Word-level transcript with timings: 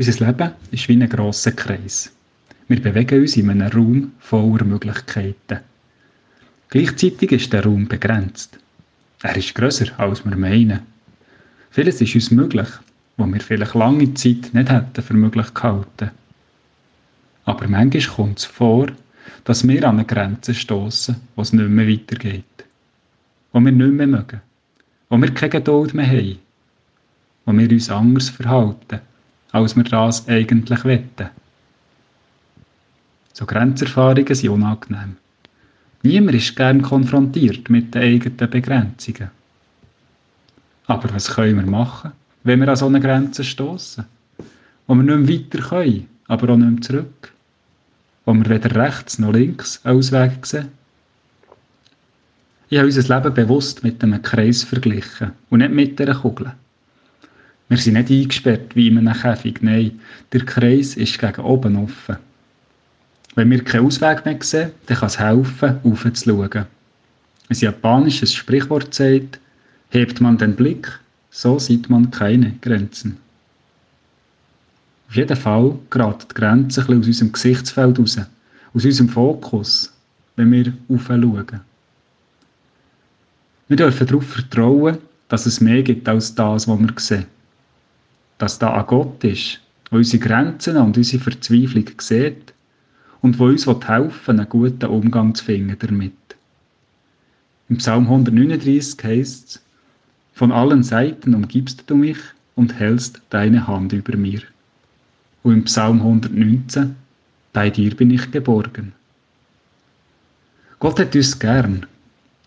Unser 0.00 0.26
Leben 0.26 0.52
ist 0.70 0.88
wie 0.88 0.94
ein 0.94 1.06
grosser 1.10 1.52
Kreis. 1.52 2.10
Wir 2.68 2.80
bewegen 2.80 3.20
uns 3.20 3.36
in 3.36 3.50
einem 3.50 3.70
Raum 3.70 4.12
voller 4.18 4.64
Möglichkeiten. 4.64 5.60
Gleichzeitig 6.70 7.32
ist 7.32 7.52
der 7.52 7.64
Raum 7.64 7.86
begrenzt. 7.86 8.58
Er 9.22 9.36
ist 9.36 9.54
grösser, 9.54 9.88
als 9.98 10.24
wir 10.24 10.34
meinen. 10.36 10.80
Vieles 11.70 12.00
ist 12.00 12.14
uns 12.14 12.30
möglich, 12.30 12.68
was 13.18 13.30
wir 13.30 13.40
vielleicht 13.42 13.74
lange 13.74 14.14
Zeit 14.14 14.54
nicht 14.54 14.70
hätten 14.70 15.02
für 15.02 15.12
möglich 15.12 15.52
gehalten. 15.52 16.12
Aber 17.44 17.68
manchmal 17.68 18.16
kommt 18.16 18.38
es 18.38 18.46
vor, 18.46 18.86
dass 19.44 19.68
wir 19.68 19.86
an 19.86 19.96
eine 19.96 20.06
Grenze 20.06 20.54
stoßen, 20.54 21.16
es 21.36 21.52
nicht 21.52 21.68
mehr 21.68 21.86
weitergeht. 21.86 22.44
Wo 23.52 23.60
wir 23.60 23.70
nicht 23.70 23.92
mehr 23.92 24.06
mögen. 24.06 24.40
Wo 25.10 25.18
wir 25.18 25.34
keine 25.34 25.50
Geduld 25.50 25.92
mehr 25.92 26.08
haben. 26.08 26.38
Wo 27.44 27.52
wir 27.52 27.70
uns 27.70 27.90
anders 27.90 28.30
verhalten 28.30 29.00
als 29.52 29.76
wir 29.76 29.84
das 29.84 30.28
eigentlich 30.28 30.84
wetten. 30.84 31.30
So 33.32 33.46
Grenzerfahrungen 33.46 34.34
sind 34.34 34.50
unangenehm. 34.50 35.16
Niemand 36.02 36.36
ist 36.36 36.56
gern 36.56 36.82
konfrontiert 36.82 37.68
mit 37.68 37.94
den 37.94 38.02
eigenen 38.02 38.50
Begrenzungen. 38.50 39.30
Aber 40.86 41.14
was 41.14 41.34
können 41.34 41.56
wir 41.56 41.70
machen, 41.70 42.12
wenn 42.42 42.60
wir 42.60 42.68
an 42.68 42.76
so 42.76 42.86
eine 42.86 43.00
Grenze 43.00 43.44
stoßen? 43.44 44.04
Wo 44.86 44.94
wir 44.94 45.02
nicht 45.02 45.52
mehr 45.52 45.60
weiter 45.60 45.68
können, 45.68 46.08
aber 46.26 46.52
auch 46.52 46.56
nicht 46.56 46.70
mehr 46.70 46.80
zurück? 46.80 47.32
Wo 48.24 48.34
wir 48.34 48.48
weder 48.48 48.74
rechts 48.74 49.18
noch 49.18 49.32
links 49.32 49.80
Ausweg 49.84 50.44
sehen? 50.46 50.68
Ich 52.70 52.78
habe 52.78 52.86
unser 52.86 53.16
Leben 53.16 53.34
bewusst 53.34 53.82
mit 53.82 54.02
einem 54.02 54.22
Kreis 54.22 54.62
verglichen 54.62 55.32
und 55.50 55.58
nicht 55.58 55.72
mit 55.72 56.00
einer 56.00 56.14
Kugel. 56.14 56.52
Wir 57.70 57.76
sind 57.76 57.94
nicht 57.94 58.10
eingesperrt 58.10 58.74
wie 58.74 58.88
in 58.88 58.98
einem 58.98 59.14
Käfig, 59.14 59.62
nein, 59.62 60.00
der 60.32 60.44
Kreis 60.44 60.96
ist 60.96 61.20
gegen 61.20 61.40
oben 61.42 61.76
offen. 61.76 62.16
Wenn 63.36 63.48
wir 63.48 63.62
keinen 63.62 63.86
Ausweg 63.86 64.24
mehr 64.24 64.38
sehen, 64.40 64.72
dann 64.86 64.96
kann 64.96 65.06
es 65.06 65.20
helfen, 65.20 65.78
aufzuschauen. 65.84 66.50
Ein 67.48 67.56
japanisches 67.56 68.34
Sprichwort 68.34 68.92
sagt, 68.92 69.38
hebt 69.90 70.20
man 70.20 70.36
den 70.36 70.56
Blick, 70.56 70.90
so 71.30 71.60
sieht 71.60 71.88
man 71.88 72.10
keine 72.10 72.56
Grenzen. 72.60 73.18
Auf 75.08 75.14
jeden 75.14 75.36
Fall 75.36 75.78
geraten 75.90 76.26
die 76.28 76.34
Grenzen 76.34 76.88
ein 76.88 76.98
aus 76.98 77.06
unserem 77.06 77.30
Gesichtsfeld 77.30 78.00
raus, 78.00 78.18
aus 78.74 78.84
unserem 78.84 79.08
Fokus, 79.08 79.92
wenn 80.34 80.50
wir 80.50 80.72
aufschauen. 80.88 81.60
Wir 83.68 83.76
dürfen 83.76 84.06
darauf 84.08 84.26
vertrauen, 84.26 84.98
dass 85.28 85.46
es 85.46 85.60
mehr 85.60 85.84
gibt 85.84 86.08
als 86.08 86.34
das, 86.34 86.66
was 86.66 86.80
wir 86.80 86.94
sehen 86.96 87.26
dass 88.40 88.58
da 88.58 88.74
ein 88.74 88.86
Gott 88.86 89.22
ist, 89.22 89.60
der 89.90 89.98
unsere 89.98 90.22
Grenzen 90.22 90.76
und 90.78 90.96
unsere 90.96 91.22
Verzweiflung 91.22 91.84
sieht 92.00 92.54
und 93.20 93.38
wo 93.38 93.44
uns 93.44 93.66
helfen 93.66 94.40
einen 94.40 94.48
guten 94.48 94.86
Umgang 94.86 95.34
zu 95.34 95.44
finden 95.44 95.76
damit. 95.78 96.12
Im 97.68 97.76
Psalm 97.76 98.04
139 98.04 99.04
heißt 99.04 99.48
es, 99.48 99.62
von 100.32 100.52
allen 100.52 100.82
Seiten 100.82 101.34
umgibst 101.34 101.84
du 101.86 101.94
mich 101.94 102.16
und 102.56 102.78
hältst 102.78 103.20
deine 103.28 103.66
Hand 103.66 103.92
über 103.92 104.16
mir. 104.16 104.40
Und 105.42 105.52
im 105.52 105.64
Psalm 105.64 105.98
119, 105.98 106.96
bei 107.52 107.68
dir 107.68 107.94
bin 107.94 108.10
ich 108.10 108.30
geborgen. 108.30 108.92
Gott 110.78 110.98
hat 110.98 111.14
uns 111.14 111.38
gern, 111.38 111.84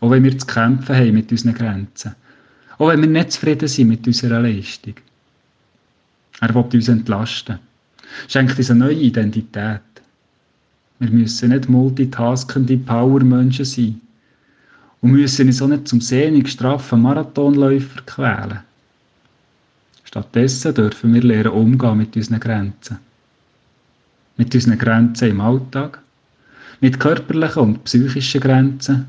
auch 0.00 0.10
wenn 0.10 0.24
wir 0.24 0.36
zu 0.36 0.46
kämpfen 0.46 0.96
haben 0.96 1.14
mit 1.14 1.30
unseren 1.30 1.54
Grenzen, 1.54 2.16
auch 2.76 2.88
wenn 2.88 3.02
wir 3.02 3.08
nicht 3.08 3.32
zufrieden 3.32 3.68
sind 3.68 3.88
mit 3.88 4.04
unserer 4.04 4.40
Leistung. 4.40 4.94
Er 6.40 6.54
will 6.54 6.64
uns 6.72 6.88
entlasten. 6.88 7.58
Schenkt 8.28 8.58
uns 8.58 8.70
eine 8.70 8.80
neue 8.80 8.94
Identität. 8.94 9.80
Wir 10.98 11.10
müssen 11.10 11.50
nicht 11.50 11.68
multitaskende 11.68 12.76
Powermenschen 12.76 13.64
sein. 13.64 14.00
Und 15.00 15.12
müssen 15.12 15.46
uns 15.46 15.62
auch 15.62 15.68
nicht 15.68 15.88
zum 15.88 16.00
sehnig 16.00 16.48
straffen 16.48 17.02
Marathonläufer 17.02 18.02
quälen. 18.06 18.60
Stattdessen 20.04 20.74
dürfen 20.74 21.12
wir 21.14 21.22
lernen 21.22 21.52
umgehen 21.52 21.98
mit 21.98 22.16
unseren 22.16 22.40
Grenzen. 22.40 22.98
Mit 24.36 24.54
unseren 24.54 24.78
Grenzen 24.78 25.30
im 25.30 25.40
Alltag, 25.40 26.00
mit 26.80 27.00
körperlichen 27.00 27.62
und 27.62 27.84
psychischen 27.84 28.40
Grenzen, 28.40 29.06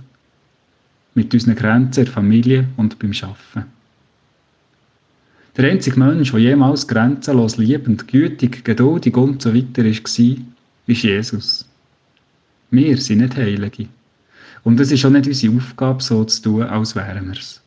mit 1.16 1.34
unseren 1.34 1.56
Grenzen 1.56 2.02
in 2.02 2.06
der 2.06 2.14
Familie 2.14 2.68
und 2.78 3.00
beim 3.00 3.12
Arbeiten. 3.12 3.77
Der 5.58 5.72
einzige 5.72 5.98
Mensch, 5.98 6.30
der 6.32 6.40
jemals 6.40 6.88
grenzenlos 6.88 7.58
liebend, 7.58 8.08
gütig, 8.08 8.64
geduldig 8.64 9.18
und 9.18 9.42
so 9.42 9.56
weiter 9.56 9.84
war, 9.84 9.90
ist 9.90 11.04
Jesus. 11.04 11.66
Wir 12.70 12.98
sind 12.98 13.20
nicht 13.20 13.36
Heilige. 13.36 13.88
Und 14.64 14.80
es 14.80 14.92
ist 14.92 15.04
auch 15.04 15.10
nicht 15.10 15.26
unsere 15.26 15.58
Aufgabe, 15.58 16.04
so 16.04 16.24
zu 16.26 16.42
tun, 16.44 16.64
als 16.64 16.96
wären 16.96 17.26
wir 17.26 17.40
es. 17.40 17.60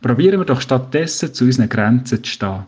Probieren 0.00 0.40
wir 0.40 0.46
doch 0.46 0.62
stattdessen, 0.62 1.34
zu 1.34 1.44
unseren 1.44 1.68
Grenzen 1.68 2.24
zu 2.24 2.30
stehen. 2.30 2.64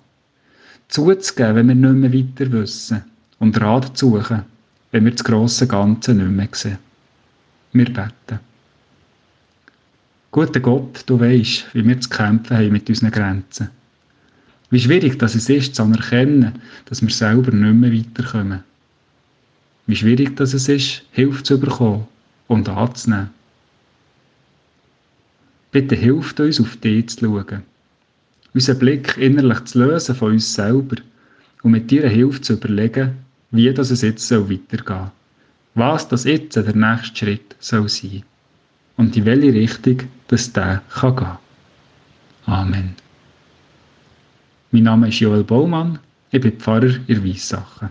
Zuzugeben, 0.88 1.56
wenn 1.56 1.68
wir 1.68 1.74
nicht 1.74 2.12
mehr 2.12 2.12
weiter 2.12 2.52
wissen. 2.52 3.02
Und 3.38 3.58
Rat 3.60 3.96
zu 3.96 4.10
suchen, 4.10 4.42
wenn 4.92 5.06
wir 5.06 5.12
das 5.12 5.24
grosse 5.24 5.66
Ganze 5.66 6.12
nicht 6.12 6.30
mehr 6.30 6.48
sehen. 6.52 6.78
Wir 7.72 7.86
beten. 7.86 8.40
Guter 10.34 10.58
Gott, 10.58 11.04
du 11.06 11.20
weißt, 11.20 11.66
wie 11.74 11.86
wir 11.86 12.00
zu 12.00 12.08
kämpfen 12.08 12.56
haben 12.56 12.72
mit 12.72 12.88
unseren 12.88 13.12
Grenzen. 13.12 13.70
Wie 14.68 14.80
schwierig 14.80 15.16
das 15.16 15.36
es 15.36 15.48
ist, 15.48 15.76
zu 15.76 15.84
anerkennen, 15.84 16.60
dass 16.86 17.02
wir 17.02 17.10
selber 17.10 17.52
nicht 17.52 17.74
mehr 17.74 17.92
weiterkommen. 17.92 18.64
Wie 19.86 19.94
schwierig 19.94 20.34
das 20.34 20.52
es 20.52 20.68
ist, 20.68 21.02
Hilfe 21.12 21.44
zu 21.44 21.60
bekommen 21.60 22.08
und 22.48 22.68
anzunehmen. 22.68 23.30
Bitte 25.70 25.94
hilft 25.94 26.40
uns, 26.40 26.60
auf 26.60 26.78
dich 26.78 27.10
zu 27.10 27.26
schauen. 27.26 27.62
Unseren 28.54 28.78
Blick 28.80 29.16
innerlich 29.16 29.62
zu 29.66 29.78
lösen 29.78 30.16
von 30.16 30.32
uns 30.32 30.52
selber 30.52 30.96
und 31.62 31.70
mit 31.70 31.92
dir 31.92 32.08
Hilfe 32.08 32.40
zu 32.40 32.54
überlegen, 32.54 33.12
wie 33.52 33.72
das 33.72 33.92
es 33.92 34.02
jetzt 34.02 34.28
weitergehen 34.32 34.82
soll. 34.84 35.12
Was 35.76 36.08
das 36.08 36.24
jetzt 36.24 36.56
der 36.56 36.74
nächste 36.74 37.16
Schritt 37.18 37.54
soll 37.60 37.88
sein 37.88 38.24
und 38.96 39.16
in 39.16 39.24
welche 39.24 39.52
Richtung 39.52 40.08
das 40.28 40.52
der 40.52 40.82
kann 40.88 41.16
gehen. 41.16 41.38
Amen. 42.46 42.94
Mein 44.70 44.82
Name 44.82 45.08
ist 45.08 45.20
Joel 45.20 45.44
Baumann, 45.44 45.98
ich 46.30 46.40
bin 46.40 46.58
Pfarrer 46.58 46.94
in 47.06 47.24
Weissachen. 47.24 47.90